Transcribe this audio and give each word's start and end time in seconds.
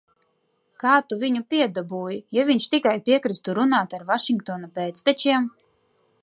Kā 0.83 0.93
tu 1.11 1.17
viņu 1.23 1.41
piedabūji, 1.53 2.17
ja 2.37 2.45
viņš 2.47 2.65
tikai 2.77 2.95
piekristu 3.11 3.55
runāt 3.59 3.95
ar 3.99 4.07
Vašingtona 4.09 4.73
pēctečiem? 4.81 5.47